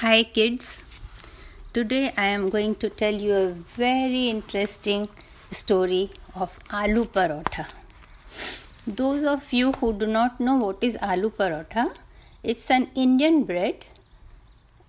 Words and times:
Hi, 0.00 0.22
kids. 0.22 0.82
Today 1.74 2.14
I 2.16 2.28
am 2.34 2.48
going 2.48 2.74
to 2.76 2.88
tell 2.88 3.12
you 3.12 3.34
a 3.34 3.48
very 3.78 4.28
interesting 4.28 5.10
story 5.50 6.10
of 6.34 6.58
aloo 6.70 7.02
parotha. 7.16 7.66
Those 8.86 9.24
of 9.32 9.52
you 9.52 9.72
who 9.72 9.92
do 9.92 10.06
not 10.06 10.40
know 10.40 10.54
what 10.56 10.82
is 10.88 10.96
aloo 11.08 11.30
parotha, 11.40 11.84
it's 12.42 12.70
an 12.70 12.88
Indian 12.94 13.44
bread 13.44 13.84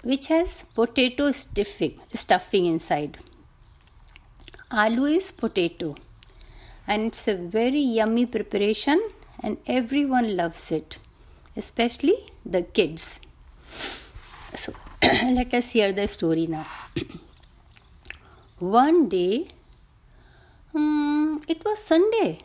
which 0.03 0.27
has 0.27 0.63
potato 0.75 1.31
stuffing, 1.31 1.99
stuffing 2.13 2.67
inside. 2.67 3.17
Aloo 4.71 5.13
is 5.17 5.29
potato 5.29 5.97
and 6.87 7.07
it's 7.07 7.27
a 7.27 7.35
very 7.35 7.81
yummy 7.97 8.25
preparation 8.25 9.03
and 9.41 9.57
everyone 9.67 10.37
loves 10.37 10.71
it, 10.71 10.99
especially 11.57 12.15
the 12.45 12.61
kids. 12.61 13.19
So 14.55 14.73
let 15.37 15.51
us 15.55 15.71
hear 15.71 15.91
the 15.91 16.07
story 16.07 16.45
now. 16.45 16.67
One 18.59 19.09
day, 19.09 19.47
um, 20.75 21.41
it 21.47 21.65
was 21.65 21.83
Sunday, 21.83 22.39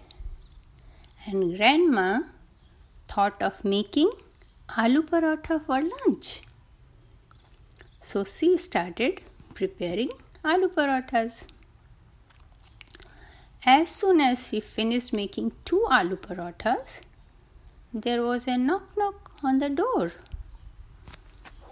and 1.26 1.54
Grandma 1.56 2.20
thought 3.08 3.42
of 3.42 3.62
making 3.62 4.10
aloo 4.70 5.02
paratha 5.10 5.58
for 5.66 5.82
lunch. 5.82 6.42
So 8.00 8.24
she 8.24 8.56
started 8.56 9.20
preparing 9.54 10.12
aloo 10.42 10.70
parathas. 10.78 11.46
As 13.66 13.90
soon 13.90 14.22
as 14.22 14.48
she 14.48 14.60
finished 14.60 15.12
making 15.12 15.52
two 15.66 15.84
aloo 15.90 16.16
parathas, 16.16 17.00
there 17.92 18.22
was 18.22 18.48
a 18.48 18.56
knock 18.56 18.96
knock 18.96 19.32
on 19.42 19.58
the 19.58 19.68
door. 19.68 20.12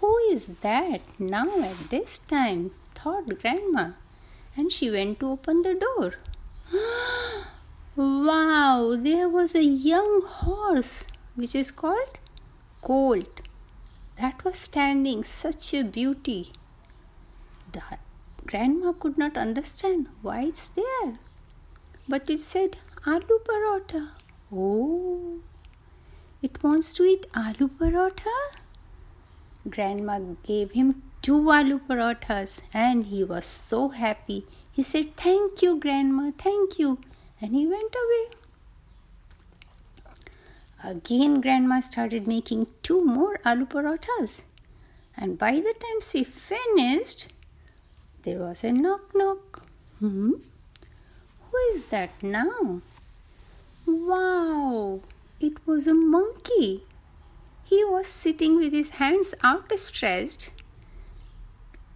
Who 0.05 0.17
is 0.29 0.49
that 0.61 1.01
now 1.17 1.59
at 1.67 1.89
this 1.89 2.19
time? 2.19 2.69
thought 2.93 3.39
Grandma, 3.41 3.93
and 4.55 4.71
she 4.71 4.91
went 4.91 5.19
to 5.19 5.31
open 5.31 5.63
the 5.63 5.73
door. 5.73 6.13
wow, 7.95 8.95
there 8.95 9.27
was 9.27 9.55
a 9.55 9.63
young 9.63 10.21
horse 10.21 11.07
which 11.33 11.55
is 11.55 11.71
called 11.71 12.19
Colt 12.83 13.41
that 14.19 14.45
was 14.45 14.59
standing, 14.59 15.23
such 15.23 15.73
a 15.73 15.83
beauty. 15.83 16.51
The 17.71 17.81
grandma 18.45 18.91
could 18.91 19.17
not 19.17 19.35
understand 19.35 20.07
why 20.21 20.41
it's 20.43 20.67
there, 20.67 21.17
but 22.07 22.29
it 22.29 22.41
said 22.41 22.77
aloo 23.07 23.39
parotha. 23.49 24.09
Oh, 24.53 25.39
it 26.43 26.61
wants 26.61 26.93
to 26.93 27.05
eat 27.05 27.25
aloo 27.33 27.69
parotha? 27.81 28.37
Grandma 29.69 30.19
gave 30.43 30.71
him 30.71 31.03
two 31.21 31.39
aloo 31.57 31.79
parathas 31.87 32.61
and 32.73 33.05
he 33.07 33.23
was 33.23 33.45
so 33.45 33.89
happy. 33.89 34.45
He 34.71 34.83
said, 34.83 35.15
Thank 35.17 35.61
you, 35.61 35.79
Grandma, 35.79 36.31
thank 36.37 36.77
you. 36.77 36.99
And 37.41 37.55
he 37.55 37.65
went 37.65 37.95
away. 38.03 38.25
Again, 40.83 41.41
Grandma 41.41 41.79
started 41.79 42.27
making 42.27 42.67
two 42.83 43.03
more 43.03 43.39
aloo 43.45 43.65
parathas. 43.65 44.43
And 45.17 45.37
by 45.37 45.53
the 45.53 45.73
time 45.73 46.01
she 46.01 46.23
finished, 46.23 47.29
there 48.23 48.39
was 48.39 48.63
a 48.63 48.71
knock 48.71 49.15
knock. 49.15 49.63
Hmm? 49.99 50.31
Who 51.51 51.57
is 51.73 51.85
that 51.85 52.21
now? 52.21 52.81
Wow, 53.87 55.01
it 55.39 55.65
was 55.65 55.87
a 55.87 55.93
monkey. 55.93 56.83
He 57.65 57.83
was 57.83 58.07
sitting 58.07 58.55
with 58.57 58.73
his 58.73 58.91
hands 59.01 59.33
outstretched. 59.43 60.51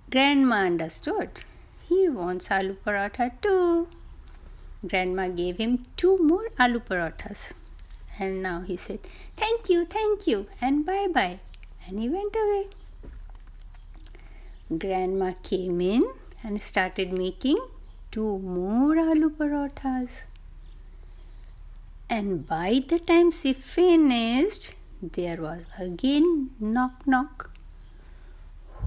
Grandma 0.09 0.63
understood. 0.71 1.41
He 1.87 2.09
wants 2.09 2.47
aloo 2.49 2.77
paratha 2.85 3.27
too. 3.43 3.87
Grandma 4.87 5.27
gave 5.27 5.57
him 5.57 5.85
two 5.95 6.17
more 6.17 6.47
aloo 6.65 6.81
parathas. 6.89 7.53
And 8.17 8.41
now 8.41 8.61
he 8.61 8.77
said, 8.77 8.99
Thank 9.37 9.69
you, 9.69 9.85
thank 9.85 10.25
you, 10.25 10.47
and 10.59 10.85
bye 10.85 11.07
bye. 11.13 11.39
And 11.85 11.99
he 11.99 12.09
went 12.09 12.35
away. 12.35 12.65
Grandma 14.77 15.33
came 15.43 15.79
in 15.81 16.03
and 16.43 16.61
started 16.61 17.13
making 17.13 17.59
two 18.09 18.39
more 18.39 18.95
aloo 18.95 19.29
parathas. 19.29 20.23
And 22.09 22.45
by 22.47 22.81
the 22.87 22.97
time 22.97 23.29
she 23.29 23.53
finished, 23.53 24.73
there 25.01 25.41
was 25.41 25.65
again 25.77 26.49
knock 26.59 27.07
knock. 27.07 27.51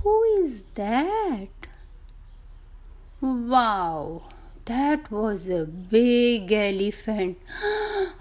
Who 0.02 0.22
is 0.40 0.64
that? 0.74 1.48
Wow, 3.20 4.24
that 4.66 5.10
was 5.10 5.48
a 5.48 5.64
big 5.64 6.52
elephant. 6.52 7.38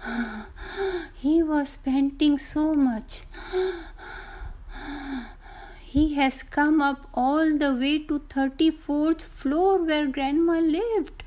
he 1.14 1.42
was 1.42 1.76
panting 1.76 2.38
so 2.38 2.74
much. 2.74 3.24
He 5.82 6.14
has 6.14 6.42
come 6.42 6.80
up 6.80 7.06
all 7.12 7.58
the 7.58 7.74
way 7.74 7.98
to 8.04 8.20
34th 8.20 9.20
floor 9.20 9.84
where 9.84 10.06
grandma 10.06 10.58
lived 10.58 11.21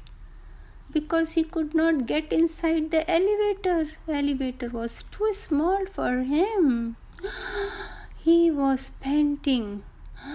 because 0.96 1.34
he 1.38 1.44
could 1.44 1.76
not 1.76 2.06
get 2.12 2.34
inside 2.40 2.92
the 2.92 3.04
elevator. 3.12 3.88
Elevator 4.08 4.70
was 4.70 5.04
too 5.16 5.32
small 5.34 5.86
for 5.98 6.12
him. 6.34 6.96
He 8.26 8.38
was 8.60 8.90
panting. 9.02 9.68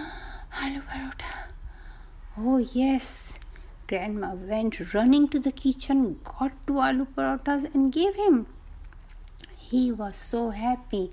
Aloo 0.63 0.83
parotha. 0.91 1.31
Oh, 2.37 2.57
yes. 2.57 3.39
Grandma 3.87 4.33
went 4.33 4.93
running 4.93 5.27
to 5.29 5.39
the 5.47 5.51
kitchen, 5.51 6.19
got 6.23 6.53
two 6.65 6.79
aloo 6.89 7.07
parathas, 7.17 7.65
and 7.73 7.91
gave 7.91 8.15
him. 8.15 8.45
He 9.57 9.91
was 9.91 10.15
so 10.15 10.51
happy. 10.51 11.11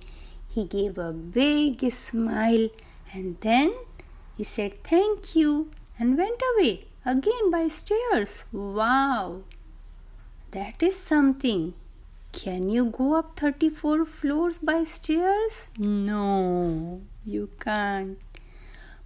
He 0.54 0.64
gave 0.64 0.98
a 0.98 1.12
big 1.12 1.90
smile 1.92 2.68
and 3.12 3.36
then 3.40 3.72
he 4.36 4.44
said 4.44 4.82
thank 4.82 5.34
you 5.36 5.70
and 5.98 6.18
went 6.18 6.42
away 6.52 6.87
again 7.04 7.50
by 7.50 7.68
stairs. 7.68 8.44
Wow, 8.52 9.42
that 10.50 10.82
is 10.82 10.96
something. 10.96 11.74
Can 12.32 12.68
you 12.68 12.86
go 12.86 13.14
up 13.14 13.38
34 13.38 14.04
floors 14.04 14.58
by 14.58 14.84
stairs? 14.84 15.70
No, 15.78 17.00
you 17.24 17.50
can't. 17.58 18.18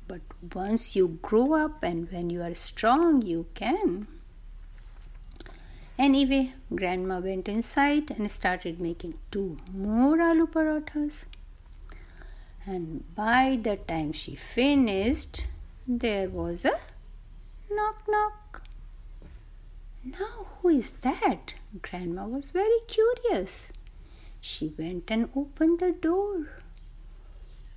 But 0.08 0.20
once 0.54 0.96
you 0.96 1.18
grow 1.22 1.54
up 1.54 1.82
and 1.82 2.10
when 2.10 2.30
you 2.30 2.42
are 2.42 2.54
strong, 2.54 3.22
you 3.22 3.46
can. 3.54 4.06
Anyway, 5.98 6.52
grandma 6.74 7.20
went 7.20 7.48
inside 7.48 8.10
and 8.10 8.30
started 8.30 8.80
making 8.80 9.14
two 9.30 9.58
more 9.72 10.16
aloo 10.16 10.46
parathas. 10.46 11.26
And 12.66 13.04
by 13.14 13.58
the 13.62 13.76
time 13.76 14.12
she 14.12 14.34
finished, 14.34 15.46
there 15.86 16.28
was 16.28 16.64
a 16.64 16.78
Knock, 17.74 18.02
knock. 18.08 18.62
Now, 20.04 20.46
who 20.60 20.68
is 20.70 20.92
that? 21.04 21.54
Grandma 21.80 22.26
was 22.26 22.50
very 22.50 22.80
curious. 22.88 23.72
She 24.40 24.74
went 24.76 25.10
and 25.10 25.28
opened 25.34 25.78
the 25.78 25.92
door. 25.92 26.62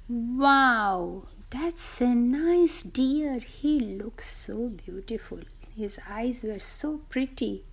Wow, 0.09 1.27
that's 1.49 2.01
a 2.01 2.13
nice 2.13 2.83
deer. 2.83 3.39
He 3.39 3.79
looks 3.79 4.27
so 4.27 4.69
beautiful. 4.69 5.39
His 5.75 5.99
eyes 6.09 6.43
were 6.43 6.59
so 6.59 7.01
pretty. 7.09 7.63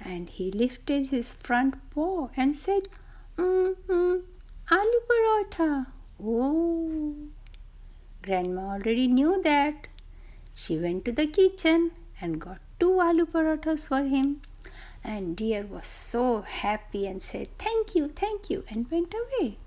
And 0.00 0.30
he 0.30 0.50
lifted 0.50 1.10
his 1.10 1.30
front 1.32 1.74
paw 1.90 2.28
and 2.36 2.56
said, 2.56 2.88
mm, 3.36 3.74
mm, 3.86 4.22
Aloo 4.70 5.00
parotha. 5.10 5.86
Oh, 6.22 7.14
Grandma 8.22 8.72
already 8.74 9.08
knew 9.08 9.40
that. 9.42 9.88
She 10.60 10.76
went 10.76 11.04
to 11.04 11.12
the 11.12 11.28
kitchen 11.28 11.92
and 12.20 12.40
got 12.40 12.58
two 12.80 12.94
aloo 13.08 13.26
parathas 13.32 13.86
for 13.86 14.02
him. 14.02 14.42
And 15.04 15.36
deer 15.36 15.64
was 15.64 15.86
so 15.86 16.40
happy 16.42 17.06
and 17.06 17.22
said, 17.22 17.46
Thank 17.58 17.94
you, 17.94 18.08
thank 18.08 18.50
you, 18.50 18.64
and 18.68 18.90
went 18.90 19.14
away. 19.20 19.58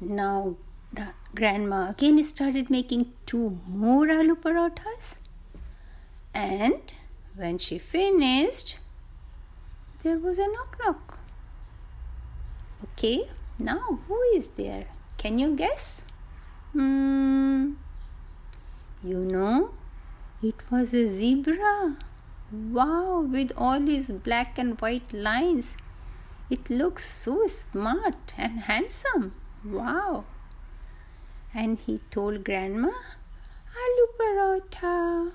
Now 0.00 0.56
the 0.92 1.06
grandma 1.36 1.90
again 1.90 2.20
started 2.24 2.68
making 2.68 3.12
two 3.26 3.60
more 3.64 4.08
aloo 4.08 4.34
parathas. 4.46 5.18
And 6.34 6.92
when 7.36 7.58
she 7.58 7.78
finished, 7.78 8.80
there 10.02 10.18
was 10.18 10.40
a 10.40 10.48
knock 10.48 10.76
knock. 10.80 11.18
Okay, 12.86 13.30
now 13.60 14.00
who 14.08 14.20
is 14.34 14.48
there? 14.62 14.88
Can 15.16 15.38
you 15.38 15.54
guess? 15.54 16.02
Hmm. 16.72 17.74
You 19.02 19.18
know, 19.18 19.74
it 20.42 20.54
was 20.70 20.94
a 20.94 21.06
zebra. 21.06 21.96
Wow, 22.52 23.20
with 23.20 23.52
all 23.56 23.80
his 23.80 24.10
black 24.10 24.58
and 24.58 24.80
white 24.80 25.12
lines. 25.12 25.76
It 26.50 26.70
looks 26.70 27.04
so 27.04 27.46
smart 27.46 28.34
and 28.36 28.60
handsome. 28.60 29.34
Wow. 29.64 30.24
and 31.54 31.78
he 31.78 32.00
told 32.10 32.44
Grandma, 32.44 32.90
Aloo 33.82 34.06
parotha. 34.18 35.32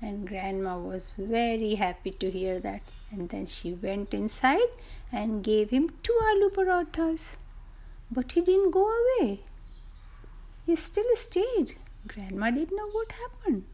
And 0.00 0.26
Grandma 0.28 0.78
was 0.78 1.14
very 1.18 1.74
happy 1.76 2.10
to 2.12 2.30
hear 2.30 2.60
that. 2.60 2.82
And 3.10 3.28
then 3.30 3.46
she 3.46 3.72
went 3.72 4.14
inside 4.14 4.70
and 5.12 5.42
gave 5.44 5.70
him 5.70 5.90
two 6.02 6.18
aloo 6.30 6.50
parothas. 6.52 7.36
But 8.10 8.32
he 8.32 8.40
didn't 8.40 8.70
go 8.72 8.88
away. 9.00 9.40
He 10.66 10.76
still 10.76 11.14
stayed. 11.14 11.76
Grandma 12.06 12.50
didn't 12.50 12.76
know 12.76 12.90
what 12.90 13.12
happened. 13.12 13.64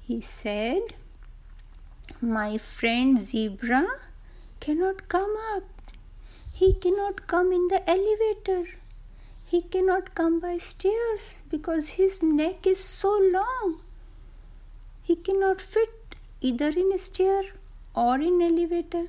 He 0.00 0.20
said, 0.20 0.94
My 2.20 2.58
friend 2.58 3.18
Zebra 3.18 3.86
cannot 4.60 5.08
come 5.08 5.34
up. 5.54 5.64
He 6.52 6.72
cannot 6.72 7.26
come 7.26 7.52
in 7.52 7.68
the 7.68 7.88
elevator. 7.88 8.66
He 9.44 9.62
cannot 9.62 10.14
come 10.14 10.40
by 10.40 10.58
stairs 10.58 11.40
because 11.50 11.90
his 11.90 12.22
neck 12.22 12.66
is 12.66 12.82
so 12.82 13.16
long. 13.18 13.80
He 15.02 15.16
cannot 15.16 15.60
fit 15.60 16.16
either 16.40 16.68
in 16.68 16.92
a 16.92 16.98
stair 16.98 17.42
or 17.94 18.16
in 18.16 18.42
elevator. 18.42 19.08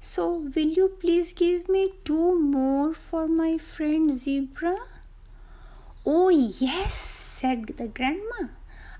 So, 0.00 0.50
will 0.54 0.72
you 0.80 0.88
please 0.88 1.32
give 1.32 1.68
me 1.68 1.94
two 2.04 2.40
more 2.40 2.94
for 2.94 3.26
my 3.28 3.58
friend 3.58 4.10
Zebra? 4.10 4.76
Oh, 6.04 6.28
yes, 6.30 6.94
said 6.94 7.66
the 7.76 7.88
grandma. 7.88 8.48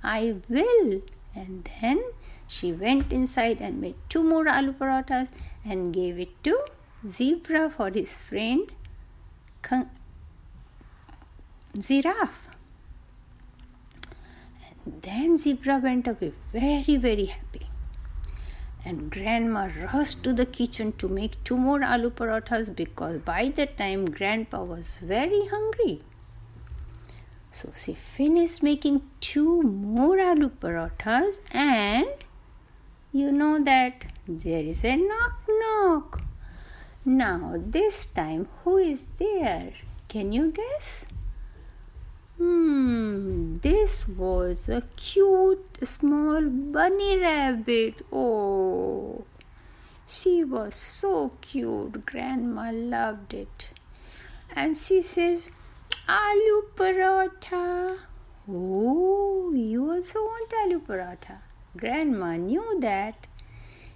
I 0.03 0.37
will. 0.49 1.03
And 1.35 1.69
then 1.81 2.03
she 2.47 2.73
went 2.73 3.13
inside 3.13 3.61
and 3.61 3.81
made 3.81 3.97
two 4.09 4.23
more 4.23 4.45
aloo 4.45 4.75
parathas 4.75 5.29
and 5.65 5.93
gave 5.95 6.19
it 6.19 6.43
to 6.45 6.59
Zebra 7.07 7.71
for 7.71 7.91
his 7.91 8.17
friend 8.17 8.71
Giraffe. 11.79 12.49
And 14.69 15.03
then 15.03 15.37
Zebra 15.37 15.79
went 15.79 16.07
away 16.07 16.33
very, 16.53 16.97
very 16.97 17.27
happy 17.27 17.67
and 18.85 19.11
grandma 19.11 19.69
rushed 19.93 20.23
to 20.25 20.33
the 20.33 20.45
kitchen 20.45 20.93
to 20.93 21.09
make 21.09 21.43
two 21.45 21.57
more 21.57 21.81
aloo 21.81 22.11
parathas 22.11 22.75
because 22.75 23.19
by 23.19 23.49
that 23.57 23.77
time 23.77 24.05
grandpa 24.07 24.63
was 24.63 24.99
very 24.99 25.47
hungry. 25.47 26.03
So 27.53 27.71
she 27.75 27.93
finished 27.93 28.63
making 28.63 29.03
two 29.21 29.63
more 29.63 30.17
aloo 30.17 30.51
parathas 30.61 31.41
and 31.53 32.09
you 33.13 33.31
know 33.31 33.63
that 33.63 34.07
there 34.27 34.63
is 34.63 34.83
a 34.85 34.97
knock 34.97 35.35
knock. 35.61 36.23
Now 37.05 37.57
this 37.59 38.07
time 38.07 38.49
who 38.65 38.79
is 38.79 39.05
there? 39.19 39.75
Can 40.09 40.33
you 40.33 40.51
guess? 40.51 41.05
Hmm, 42.39 43.59
this 43.59 44.09
was 44.09 44.69
a 44.71 44.83
cute 44.97 45.79
small 45.83 46.49
bunny 46.49 47.19
rabbit. 47.19 48.01
Oh, 48.11 49.25
she 50.07 50.43
was 50.43 50.75
so 50.75 51.33
cute. 51.43 52.07
Grandma 52.07 52.71
loved 52.73 53.35
it. 53.35 53.71
And 54.57 54.77
she 54.77 55.03
says, 55.03 55.49
Aloo 56.09 56.63
paratha. 56.77 57.99
Oh, 58.49 59.53
you 59.55 59.91
also 59.91 60.21
want 60.21 60.51
aloo 60.65 60.81
paratha? 60.81 61.39
Grandma 61.77 62.37
knew 62.37 62.81
that. 62.81 63.27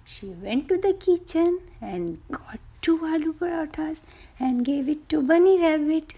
She 0.03 0.27
went 0.27 0.69
to 0.69 0.77
the 0.77 0.93
kitchen 0.93 1.59
and 1.81 2.19
got 2.31 2.59
two 2.81 2.99
aloo 2.99 3.33
parathas 3.33 4.01
and 4.39 4.63
gave 4.63 4.87
it 4.87 5.09
to 5.09 5.21
Bunny 5.21 5.61
Rabbit. 5.61 6.13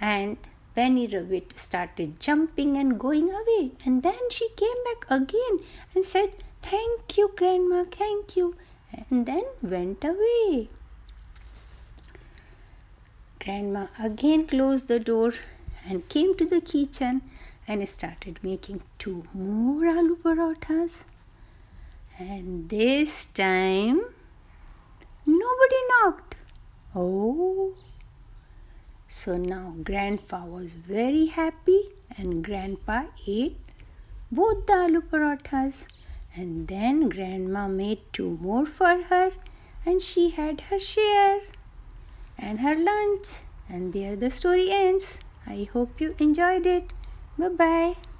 And 0.00 0.36
Bunny 0.74 1.06
Rabbit 1.06 1.58
started 1.58 2.20
jumping 2.20 2.76
and 2.76 2.98
going 3.00 3.30
away. 3.30 3.72
And 3.84 4.02
then 4.02 4.30
she 4.30 4.48
came 4.56 4.84
back 4.84 5.06
again 5.08 5.60
and 5.94 6.04
said, 6.04 6.30
Thank 6.60 7.16
you, 7.16 7.30
Grandma, 7.36 7.84
thank 7.90 8.36
you. 8.36 8.56
And 9.10 9.26
then 9.26 9.44
went 9.62 10.04
away. 10.04 10.68
Grandma 13.44 13.88
again 13.98 14.46
closed 14.46 14.88
the 14.88 14.98
door 14.98 15.32
and 15.86 16.08
came 16.08 16.34
to 16.36 16.46
the 16.46 16.62
kitchen 16.62 17.20
and 17.68 17.86
started 17.86 18.38
making 18.42 18.80
two 18.96 19.24
more 19.34 19.84
aloo 19.84 20.16
parathas. 20.16 21.04
And 22.18 22.70
this 22.70 23.26
time, 23.26 24.00
nobody 25.26 25.80
knocked. 25.90 26.36
Oh, 26.94 27.74
so 29.08 29.36
now 29.36 29.74
grandpa 29.82 30.44
was 30.46 30.74
very 30.74 31.26
happy 31.26 31.80
and 32.16 32.42
grandpa 32.42 33.02
ate 33.26 33.58
both 34.32 34.66
the 34.66 34.78
aloo 34.86 35.02
parathas 35.02 35.86
and 36.34 36.68
then 36.68 37.10
grandma 37.10 37.68
made 37.68 38.00
two 38.12 38.38
more 38.40 38.64
for 38.64 38.94
her 39.10 39.32
and 39.84 40.00
she 40.00 40.30
had 40.30 40.62
her 40.70 40.78
share 40.78 41.40
and 42.44 42.60
her 42.60 42.76
lunch 42.76 43.28
and 43.68 43.92
there 43.92 44.16
the 44.16 44.30
story 44.30 44.70
ends. 44.70 45.18
I 45.46 45.68
hope 45.72 46.00
you 46.00 46.14
enjoyed 46.18 46.66
it. 46.66 46.92
Bye 47.38 47.48
bye. 47.48 48.13